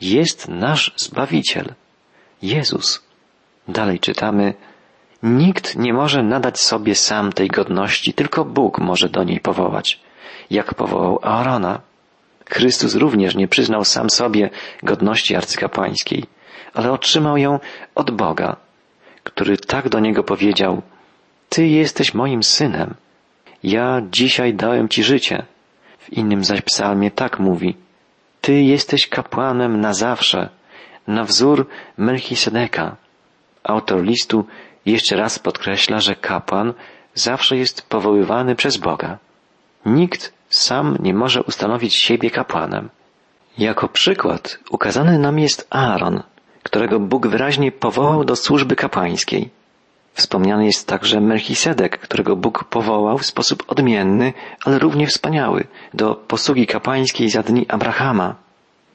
jest 0.00 0.48
nasz 0.48 0.92
Zbawiciel, 0.96 1.74
Jezus. 2.42 3.04
Dalej 3.68 4.00
czytamy, 4.00 4.54
Nikt 5.22 5.76
nie 5.76 5.92
może 5.92 6.22
nadać 6.22 6.60
sobie 6.60 6.94
sam 6.94 7.32
tej 7.32 7.48
godności, 7.48 8.12
tylko 8.12 8.44
Bóg 8.44 8.78
może 8.78 9.08
do 9.08 9.24
niej 9.24 9.40
powołać, 9.40 10.00
jak 10.50 10.74
powołał 10.74 11.18
Aarona. 11.22 11.80
Chrystus 12.50 12.94
również 12.94 13.34
nie 13.34 13.48
przyznał 13.48 13.84
sam 13.84 14.10
sobie 14.10 14.50
godności 14.82 15.36
arcykapłańskiej, 15.36 16.24
ale 16.74 16.92
otrzymał 16.92 17.36
ją 17.36 17.60
od 17.94 18.10
Boga, 18.10 18.56
który 19.24 19.56
tak 19.56 19.88
do 19.88 20.00
niego 20.00 20.22
powiedział, 20.22 20.82
Ty 21.48 21.66
jesteś 21.66 22.14
moim 22.14 22.42
synem, 22.42 22.94
ja 23.62 24.02
dzisiaj 24.10 24.54
dałem 24.54 24.88
Ci 24.88 25.04
życie. 25.04 25.42
W 25.98 26.12
innym 26.12 26.44
zaś 26.44 26.62
psalmie 26.62 27.10
tak 27.10 27.38
mówi, 27.38 27.76
Ty 28.40 28.62
jesteś 28.62 29.08
kapłanem 29.08 29.80
na 29.80 29.94
zawsze, 29.94 30.48
na 31.06 31.24
wzór 31.24 31.68
Melchisedeka. 31.96 32.96
Autor 33.64 34.02
listu 34.02 34.46
jeszcze 34.86 35.16
raz 35.16 35.38
podkreśla, 35.38 36.00
że 36.00 36.14
kapłan 36.14 36.74
zawsze 37.14 37.56
jest 37.56 37.88
powoływany 37.88 38.54
przez 38.54 38.76
Boga. 38.76 39.18
Nikt 39.86 40.32
sam 40.48 40.96
nie 41.00 41.14
może 41.14 41.42
ustanowić 41.42 41.94
siebie 41.94 42.30
kapłanem. 42.30 42.88
Jako 43.58 43.88
przykład 43.88 44.58
ukazany 44.70 45.18
nam 45.18 45.38
jest 45.38 45.66
Aaron, 45.70 46.22
którego 46.62 47.00
Bóg 47.00 47.26
wyraźnie 47.26 47.72
powołał 47.72 48.24
do 48.24 48.36
służby 48.36 48.76
kapłańskiej. 48.76 49.50
Wspomniany 50.14 50.66
jest 50.66 50.88
także 50.88 51.20
Melchisedek, 51.20 51.98
którego 51.98 52.36
Bóg 52.36 52.64
powołał 52.64 53.18
w 53.18 53.26
sposób 53.26 53.64
odmienny, 53.68 54.32
ale 54.64 54.78
równie 54.78 55.06
wspaniały, 55.06 55.66
do 55.94 56.14
posługi 56.14 56.66
kapłańskiej 56.66 57.30
za 57.30 57.42
dni 57.42 57.68
Abrahama, 57.68 58.34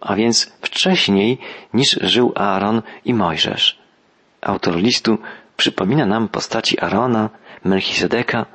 a 0.02 0.16
więc 0.16 0.52
wcześniej 0.62 1.38
niż 1.74 2.00
żył 2.02 2.34
Aaron 2.36 2.82
i 3.06 3.14
Mojżesz. 3.14 3.80
Autor 4.42 4.76
listu 4.76 5.18
przypomina 5.58 6.06
nam 6.06 6.28
postaci 6.28 6.80
Arona, 6.80 7.30
Melchisedeka, 7.64 8.46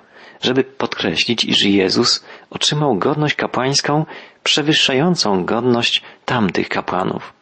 żeby 0.41 0.65
podkreślić, 0.65 1.45
iż 1.45 1.63
Jezus 1.63 2.25
otrzymał 2.51 2.99
godność 2.99 3.35
kapłańską 3.35 4.07
przewyższającą 4.43 5.45
godność 5.45 6.03
tamtych 6.25 6.69
kapłanów. 6.69 7.33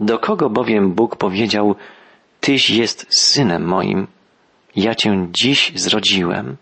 Do 0.00 0.18
kogo 0.18 0.50
bowiem 0.50 0.92
Bóg 0.92 1.16
powiedział, 1.16 1.76
Tyś 2.40 2.70
jest 2.70 3.06
synem 3.18 3.64
moim, 3.64 4.06
ja 4.76 4.94
cię 4.94 5.28
dziś 5.32 5.72
zrodziłem. 5.74 6.56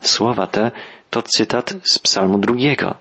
Słowa 0.00 0.46
te 0.46 0.70
to 1.10 1.22
cytat 1.22 1.74
z 1.84 1.98
psalmu 1.98 2.38
drugiego. 2.38 2.94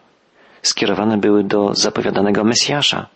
Skierowane 0.62 1.18
były 1.18 1.44
do 1.44 1.76
zapowiadanego 1.76 2.44
Mesjasza. 2.44 3.08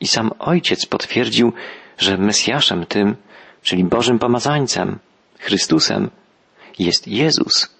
I 0.00 0.06
sam 0.06 0.30
Ojciec 0.38 0.86
potwierdził, 0.86 1.52
że 1.98 2.18
Mesjaszem 2.18 2.86
tym, 2.86 3.16
czyli 3.62 3.84
Bożym 3.84 4.18
Pomazańcem, 4.18 4.98
Chrystusem, 5.38 6.10
jest 6.78 7.08
Jezus. 7.08 7.77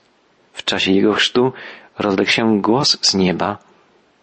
W 0.58 0.64
czasie 0.64 0.92
Jego 0.92 1.12
chrztu 1.14 1.52
rozległ 1.98 2.30
się 2.30 2.60
głos 2.60 2.98
z 3.00 3.14
nieba. 3.14 3.58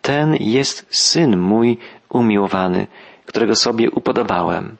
Ten 0.01 0.35
jest 0.39 0.85
Syn 0.89 1.37
mój 1.37 1.77
umiłowany, 2.09 2.87
którego 3.25 3.55
sobie 3.55 3.91
upodobałem. 3.91 4.77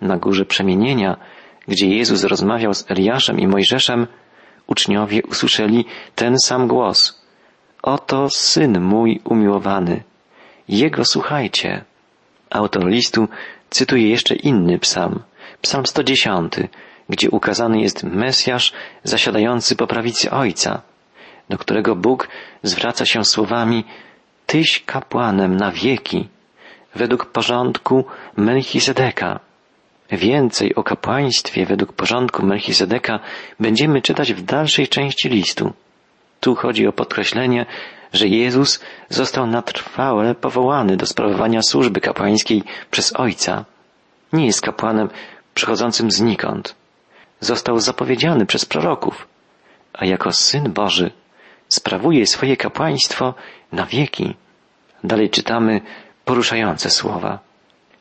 Na 0.00 0.16
górze 0.16 0.44
przemienienia 0.44 1.16
gdzie 1.68 1.88
Jezus 1.88 2.24
rozmawiał 2.24 2.74
z 2.74 2.90
Eliaszem 2.90 3.40
i 3.40 3.46
Mojżeszem, 3.46 4.06
uczniowie 4.66 5.22
usłyszeli 5.22 5.84
ten 6.14 6.38
sam 6.38 6.68
głos. 6.68 7.22
Oto 7.82 8.30
syn 8.30 8.80
mój 8.80 9.20
umiłowany. 9.24 10.02
Jego 10.68 11.04
słuchajcie. 11.04 11.84
Autor 12.50 12.86
listu 12.86 13.28
cytuje 13.70 14.08
jeszcze 14.10 14.34
inny 14.34 14.78
psalm, 14.78 15.22
psalm 15.62 15.86
110, 15.86 16.52
gdzie 17.08 17.30
ukazany 17.30 17.80
jest 17.80 18.04
Mesjasz 18.04 18.72
zasiadający 19.04 19.76
po 19.76 19.86
prawicy 19.86 20.30
Ojca, 20.30 20.82
do 21.48 21.58
którego 21.58 21.96
Bóg 21.96 22.28
zwraca 22.62 23.06
się 23.06 23.24
słowami 23.24 23.84
Tyś 24.46 24.82
kapłanem 24.86 25.56
na 25.56 25.72
wieki, 25.72 26.28
według 26.94 27.26
porządku 27.26 28.04
Melchizedeka. 28.36 29.40
Więcej 30.10 30.74
o 30.74 30.82
kapłaństwie 30.82 31.66
według 31.66 31.92
porządku 31.92 32.46
Melchizedeka 32.46 33.20
będziemy 33.60 34.02
czytać 34.02 34.32
w 34.32 34.42
dalszej 34.42 34.88
części 34.88 35.28
listu. 35.28 35.72
Tu 36.40 36.54
chodzi 36.54 36.86
o 36.86 36.92
podkreślenie, 36.92 37.66
że 38.12 38.28
Jezus 38.28 38.80
został 39.08 39.46
na 39.46 39.62
trwałe 39.62 40.34
powołany 40.34 40.96
do 40.96 41.06
sprawowania 41.06 41.62
służby 41.62 42.00
kapłańskiej 42.00 42.62
przez 42.90 43.16
Ojca. 43.16 43.64
Nie 44.32 44.46
jest 44.46 44.60
kapłanem 44.60 45.08
przychodzącym 45.54 46.10
znikąd. 46.10 46.74
Został 47.40 47.80
zapowiedziany 47.80 48.46
przez 48.46 48.64
proroków, 48.64 49.28
a 49.92 50.04
jako 50.04 50.32
Syn 50.32 50.72
Boży 50.72 51.10
sprawuje 51.68 52.26
swoje 52.26 52.56
kapłaństwo 52.56 53.34
na 53.72 53.86
wieki. 53.86 54.34
Dalej 55.04 55.30
czytamy 55.30 55.80
poruszające 56.24 56.90
słowa. 56.90 57.38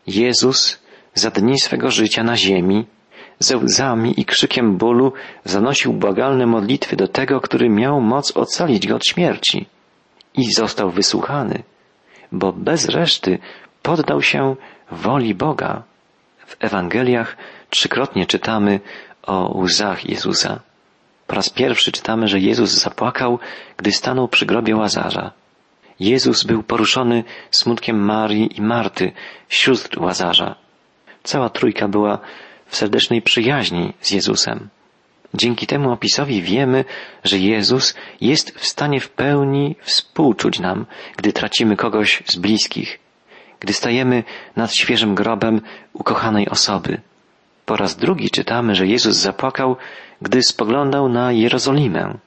Jezus 0.07 0.79
za 1.13 1.31
dni 1.31 1.59
swego 1.59 1.91
życia 1.91 2.23
na 2.23 2.37
ziemi, 2.37 2.85
ze 3.39 3.57
łzami 3.57 4.19
i 4.19 4.25
krzykiem 4.25 4.77
bólu 4.77 5.13
zanosił 5.43 5.93
błagalne 5.93 6.45
modlitwy 6.45 6.95
do 6.95 7.07
tego, 7.07 7.41
który 7.41 7.69
miał 7.69 8.01
moc 8.01 8.37
ocalić 8.37 8.87
go 8.87 8.95
od 8.95 9.07
śmierci. 9.07 9.65
I 10.33 10.53
został 10.53 10.91
wysłuchany, 10.91 11.63
bo 12.31 12.53
bez 12.53 12.89
reszty 12.89 13.39
poddał 13.81 14.21
się 14.21 14.55
woli 14.91 15.35
Boga. 15.35 15.83
W 16.45 16.55
Ewangeliach 16.59 17.37
trzykrotnie 17.69 18.25
czytamy 18.25 18.79
o 19.25 19.57
łzach 19.57 20.09
Jezusa. 20.09 20.59
Po 21.27 21.35
raz 21.35 21.49
pierwszy 21.49 21.91
czytamy, 21.91 22.27
że 22.27 22.39
Jezus 22.39 22.69
zapłakał, 22.69 23.39
gdy 23.77 23.91
stanął 23.91 24.27
przy 24.27 24.45
grobie 24.45 24.75
Łazarza. 24.75 25.31
Jezus 25.99 26.43
był 26.43 26.63
poruszony 26.63 27.23
smutkiem 27.51 28.05
Marii 28.05 28.57
i 28.57 28.61
Marty, 28.61 29.11
sióstr 29.49 30.01
Łazarza. 30.01 30.55
Cała 31.23 31.49
trójka 31.49 31.87
była 31.87 32.19
w 32.67 32.75
serdecznej 32.75 33.21
przyjaźni 33.21 33.93
z 34.01 34.11
Jezusem. 34.11 34.69
Dzięki 35.33 35.67
temu 35.67 35.91
opisowi 35.91 36.41
wiemy, 36.41 36.85
że 37.23 37.37
Jezus 37.37 37.95
jest 38.21 38.59
w 38.59 38.65
stanie 38.65 38.99
w 38.99 39.09
pełni 39.09 39.75
współczuć 39.81 40.59
nam, 40.59 40.85
gdy 41.17 41.33
tracimy 41.33 41.75
kogoś 41.75 42.23
z 42.25 42.35
bliskich, 42.35 42.99
gdy 43.59 43.73
stajemy 43.73 44.23
nad 44.55 44.73
świeżym 44.73 45.15
grobem 45.15 45.61
ukochanej 45.93 46.49
osoby. 46.49 47.01
Po 47.65 47.75
raz 47.75 47.95
drugi 47.95 48.29
czytamy, 48.29 48.75
że 48.75 48.87
Jezus 48.87 49.15
zapłakał, 49.15 49.75
gdy 50.21 50.43
spoglądał 50.43 51.09
na 51.09 51.31
Jerozolimę. 51.31 52.17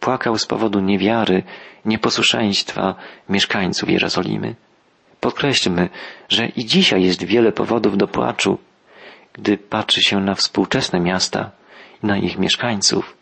Płakał 0.00 0.38
z 0.38 0.46
powodu 0.46 0.80
niewiary, 0.80 1.42
nieposłuszeństwa 1.84 2.94
mieszkańców 3.28 3.90
Jerozolimy. 3.90 4.54
Podkreślmy, 5.20 5.88
że 6.28 6.46
i 6.46 6.64
dzisiaj 6.64 7.02
jest 7.02 7.24
wiele 7.24 7.52
powodów 7.52 7.96
do 7.96 8.08
płaczu, 8.08 8.58
gdy 9.32 9.58
patrzy 9.58 10.02
się 10.02 10.20
na 10.20 10.34
współczesne 10.34 11.00
miasta 11.00 11.50
i 12.02 12.06
na 12.06 12.18
ich 12.18 12.38
mieszkańców. 12.38 13.16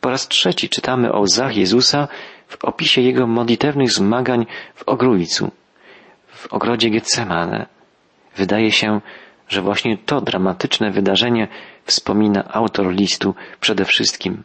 Po 0.00 0.10
raz 0.10 0.28
trzeci 0.28 0.68
czytamy 0.68 1.12
o 1.12 1.20
łzach 1.20 1.56
Jezusa 1.56 2.08
w 2.48 2.64
opisie 2.64 3.00
Jego 3.00 3.26
modlitewnych 3.26 3.92
zmagań 3.92 4.46
w 4.74 4.82
Ogrójcu, 4.88 5.50
w 6.26 6.52
ogrodzie 6.52 6.90
Getsemane. 6.90 7.66
Wydaje 8.36 8.72
się, 8.72 9.00
że 9.52 9.62
właśnie 9.62 9.98
to 9.98 10.20
dramatyczne 10.20 10.90
wydarzenie 10.90 11.48
wspomina 11.84 12.52
autor 12.52 12.92
listu 12.92 13.34
przede 13.60 13.84
wszystkim, 13.84 14.42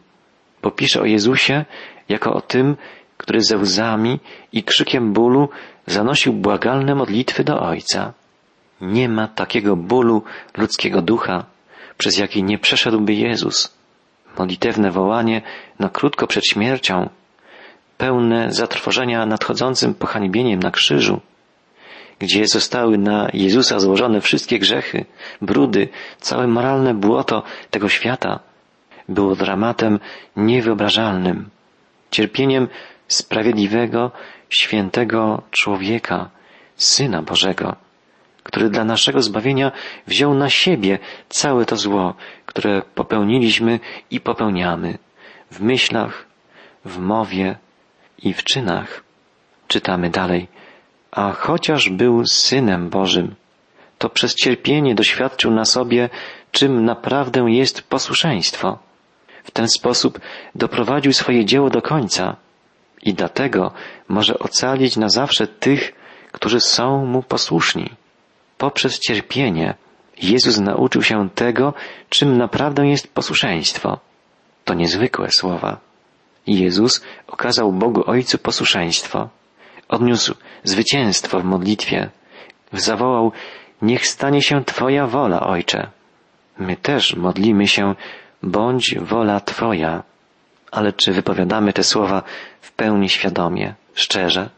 bo 0.62 0.70
pisze 0.70 1.00
o 1.00 1.04
Jezusie 1.04 1.64
jako 2.08 2.32
o 2.34 2.40
tym, 2.40 2.76
który 3.16 3.40
ze 3.40 3.56
łzami 3.56 4.20
i 4.52 4.62
krzykiem 4.62 5.12
bólu 5.12 5.48
zanosił 5.86 6.32
błagalne 6.32 6.94
modlitwy 6.94 7.44
do 7.44 7.60
Ojca. 7.60 8.12
Nie 8.80 9.08
ma 9.08 9.28
takiego 9.28 9.76
bólu 9.76 10.22
ludzkiego 10.56 11.02
ducha, 11.02 11.44
przez 11.98 12.18
jaki 12.18 12.42
nie 12.42 12.58
przeszedłby 12.58 13.14
Jezus. 13.14 13.74
Modlitewne 14.38 14.90
wołanie 14.90 15.42
na 15.78 15.88
krótko 15.88 16.26
przed 16.26 16.46
śmiercią, 16.46 17.08
pełne 17.98 18.52
zatrwożenia 18.52 19.26
nadchodzącym 19.26 19.94
pohańbieniem 19.94 20.60
na 20.60 20.70
krzyżu, 20.70 21.20
gdzie 22.18 22.46
zostały 22.46 22.98
na 22.98 23.28
Jezusa 23.32 23.80
złożone 23.80 24.20
wszystkie 24.20 24.58
grzechy, 24.58 25.04
brudy, 25.42 25.88
całe 26.18 26.46
moralne 26.46 26.94
błoto 26.94 27.42
tego 27.70 27.88
świata, 27.88 28.40
było 29.08 29.36
dramatem 29.36 29.98
niewyobrażalnym, 30.36 31.50
cierpieniem 32.10 32.68
sprawiedliwego, 33.08 34.10
świętego 34.50 35.42
człowieka, 35.50 36.30
Syna 36.76 37.22
Bożego, 37.22 37.76
który 38.42 38.70
dla 38.70 38.84
naszego 38.84 39.22
zbawienia 39.22 39.72
wziął 40.06 40.34
na 40.34 40.50
siebie 40.50 40.98
całe 41.28 41.64
to 41.64 41.76
zło, 41.76 42.14
które 42.46 42.82
popełniliśmy 42.94 43.80
i 44.10 44.20
popełniamy 44.20 44.98
w 45.50 45.60
myślach, 45.60 46.26
w 46.84 46.98
mowie 46.98 47.56
i 48.22 48.34
w 48.34 48.44
czynach. 48.44 49.04
Czytamy 49.68 50.10
dalej. 50.10 50.48
A 51.18 51.32
chociaż 51.32 51.88
był 51.88 52.26
Synem 52.26 52.90
Bożym, 52.90 53.34
to 53.98 54.08
przez 54.08 54.34
cierpienie 54.34 54.94
doświadczył 54.94 55.50
na 55.50 55.64
sobie, 55.64 56.08
czym 56.52 56.84
naprawdę 56.84 57.40
jest 57.40 57.82
posłuszeństwo. 57.82 58.78
W 59.44 59.50
ten 59.50 59.68
sposób 59.68 60.20
doprowadził 60.54 61.12
swoje 61.12 61.44
dzieło 61.44 61.70
do 61.70 61.82
końca 61.82 62.36
i 63.02 63.14
dlatego 63.14 63.72
może 64.08 64.38
ocalić 64.38 64.96
na 64.96 65.08
zawsze 65.08 65.46
tych, 65.46 65.92
którzy 66.32 66.60
są 66.60 67.06
Mu 67.06 67.22
posłuszni. 67.22 67.90
Poprzez 68.58 68.98
cierpienie 68.98 69.74
Jezus 70.22 70.58
nauczył 70.58 71.02
się 71.02 71.28
tego, 71.34 71.74
czym 72.08 72.38
naprawdę 72.38 72.86
jest 72.86 73.14
posłuszeństwo. 73.14 73.98
To 74.64 74.74
niezwykłe 74.74 75.30
słowa. 75.30 75.80
Jezus 76.46 77.04
okazał 77.26 77.72
Bogu 77.72 78.02
Ojcu 78.06 78.38
posłuszeństwo. 78.38 79.28
Odniósł 79.88 80.34
zwycięstwo 80.64 81.40
w 81.40 81.44
modlitwie. 81.44 82.10
Zawołał, 82.72 83.32
niech 83.82 84.06
stanie 84.06 84.42
się 84.42 84.64
Twoja 84.64 85.06
wola, 85.06 85.40
Ojcze. 85.40 85.90
My 86.58 86.76
też 86.76 87.16
modlimy 87.16 87.68
się, 87.68 87.94
bądź 88.42 88.94
wola 89.00 89.40
Twoja. 89.40 90.02
Ale 90.70 90.92
czy 90.92 91.12
wypowiadamy 91.12 91.72
te 91.72 91.82
słowa 91.82 92.22
w 92.60 92.72
pełni 92.72 93.08
świadomie, 93.08 93.74
szczerze? 93.94 94.50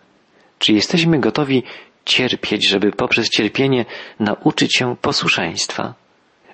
Czy 0.59 0.73
jesteśmy 0.73 1.19
gotowi 1.21 1.63
cierpieć, 2.05 2.69
żeby 2.69 2.93
poprzez 2.93 3.29
cierpienie 3.29 3.85
nauczyć 4.21 4.77
się 4.77 4.97
posłuszeństwa? 4.97 5.95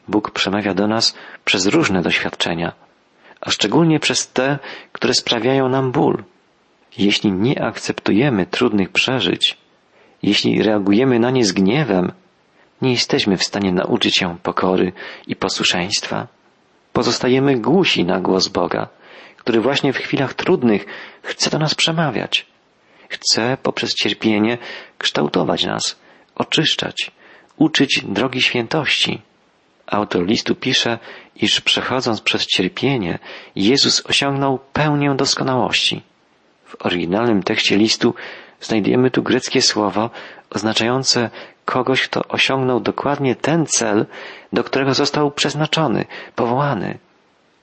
Bóg 0.09 0.31
przemawia 0.31 0.75
do 0.75 0.87
nas 0.87 1.17
przez 1.45 1.67
różne 1.67 2.03
doświadczenia. 2.03 2.73
a 3.41 3.51
szczególnie 3.51 4.01
przez 4.01 4.33
te, 4.33 4.59
które 4.93 5.15
sprawiają 5.15 5.69
nam 5.69 5.93
ból. 5.93 6.25
Jeśli 6.99 7.33
nie 7.33 7.63
akceptujemy 7.63 8.47
trudnych 8.47 8.91
przeżyć, 8.91 9.57
jeśli 10.23 10.63
reagujemy 10.63 11.19
na 11.19 11.31
nie 11.31 11.45
z 11.45 11.53
gniewem, 11.53 12.13
nie 12.83 12.91
jesteśmy 12.91 13.37
w 13.37 13.45
stanie 13.45 13.73
nauczyć 13.73 14.17
się 14.17 14.39
pokory 14.43 14.93
i 15.27 15.37
posłuszeństwa. 15.37 16.27
Pozostajemy 16.93 17.57
głusi 17.57 18.05
na 18.05 18.21
głos 18.21 18.49
Boga, 18.49 18.89
który 19.37 19.61
właśnie 19.61 19.93
w 19.93 19.97
chwilach 19.97 20.35
trudnych 20.35 20.87
chce 21.23 21.51
do 21.51 21.59
nas 21.59 21.75
przemawiać. 21.75 22.47
Chce 23.09 23.57
poprzez 23.63 23.95
cierpienie 23.95 24.59
kształtować 24.99 25.65
nas, 25.65 25.97
oczyszczać, 26.35 27.11
uczyć 27.57 28.01
drogi 28.05 28.43
świętości. 28.43 29.23
Autor 29.87 30.27
listu 30.27 30.55
pisze, 30.55 30.99
iż 31.37 31.61
przechodząc 31.61 32.21
przez 32.21 32.47
cierpienie, 32.47 33.19
Jezus 33.57 34.07
osiągnął 34.07 34.59
pełnię 34.73 35.15
doskonałości. 35.17 36.03
W 36.79 36.87
oryginalnym 36.87 37.43
tekście 37.43 37.77
listu 37.77 38.15
znajdujemy 38.61 39.11
tu 39.11 39.23
greckie 39.23 39.62
słowo 39.62 40.11
oznaczające 40.51 41.31
kogoś, 41.65 42.03
kto 42.03 42.29
osiągnął 42.29 42.81
dokładnie 42.81 43.37
ten 43.37 43.67
cel, 43.67 44.07
do 44.53 44.65
którego 44.65 44.95
został 44.95 45.31
przeznaczony, 45.31 46.05
powołany. 46.35 46.99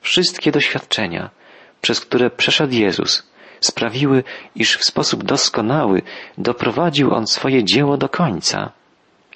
Wszystkie 0.02 0.52
doświadczenia, 0.52 1.30
przez 1.82 1.99
które 1.99 2.30
przeszedł 2.30 2.73
Jezus, 2.73 3.23
sprawiły, 3.60 4.23
iż 4.56 4.78
w 4.78 4.84
sposób 4.84 5.23
doskonały 5.23 6.02
doprowadził 6.38 7.13
On 7.13 7.28
swoje 7.28 7.63
dzieło 7.63 7.97
do 7.97 8.10
końca. 8.10 8.71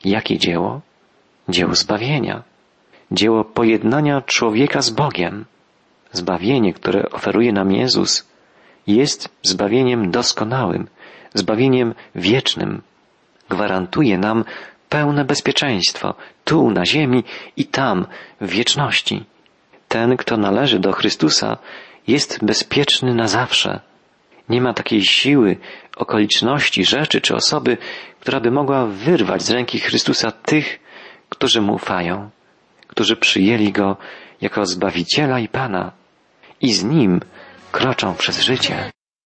Jakie 0.06 0.38
dzieło? 0.38 0.82
Dzieło 1.50 1.76
zbawienia. 1.76 2.44
Dzieło 3.12 3.44
pojednania 3.44 4.22
człowieka 4.22 4.82
z 4.82 4.90
Bogiem. 4.90 5.46
Zbawienie, 6.12 6.74
które 6.74 7.10
oferuje 7.10 7.54
nam 7.54 7.72
Jezus, 7.72 8.28
jest 8.88 9.30
zbawieniem 9.44 10.12
doskonałym, 10.12 10.88
zbawieniem 11.34 11.94
wiecznym. 12.16 12.82
Gwarantuje 13.50 14.18
nam 14.18 14.44
pełne 14.90 15.26
bezpieczeństwo 15.26 16.16
tu 16.46 16.72
na 16.72 16.86
ziemi 16.86 17.24
i 17.58 17.66
tam 17.66 18.06
w 18.42 18.50
wieczności. 18.50 19.26
Ten, 19.88 20.18
kto 20.18 20.38
należy 20.38 20.80
do 20.80 20.92
Chrystusa, 20.92 21.58
jest 22.08 22.46
bezpieczny 22.46 23.16
na 23.16 23.28
zawsze. 23.28 23.80
Nie 24.50 24.62
ma 24.62 24.74
takiej 24.74 25.04
siły, 25.04 25.58
okoliczności, 25.98 26.86
rzeczy 26.86 27.22
czy 27.22 27.36
osoby, 27.36 27.78
która 28.20 28.40
by 28.40 28.52
mogła 28.52 28.86
wyrwać 28.86 29.42
z 29.42 29.52
ręki 29.52 29.80
Chrystusa 29.80 30.32
tych, 30.32 30.80
którzy 31.30 31.62
mu 31.62 31.74
ufają, 31.74 32.30
którzy 32.88 33.16
przyjęli 33.16 33.72
go 33.72 33.98
jako 34.42 34.66
Zbawiciela 34.66 35.40
i 35.40 35.48
Pana 35.48 35.92
i 36.62 36.74
z 36.74 36.84
Nim 36.84 37.20
kroczą 37.72 38.16
przez 38.16 38.40
życie. 38.40 38.92